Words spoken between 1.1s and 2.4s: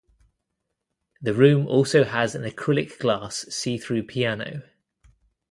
The room also has